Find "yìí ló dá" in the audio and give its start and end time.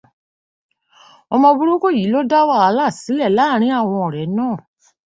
1.97-2.39